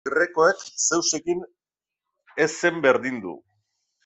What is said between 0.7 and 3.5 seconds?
Zeusekin ez zen berdindu.